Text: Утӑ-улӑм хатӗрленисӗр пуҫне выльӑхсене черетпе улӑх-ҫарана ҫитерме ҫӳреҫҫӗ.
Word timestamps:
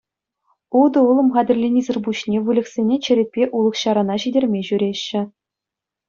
Утӑ-улӑм 0.81 1.27
хатӗрленисӗр 1.33 1.97
пуҫне 2.07 2.37
выльӑхсене 2.47 2.95
черетпе 3.07 3.43
улӑх-ҫарана 3.59 4.15
ҫитерме 4.23 4.61
ҫӳреҫҫӗ. 4.71 5.21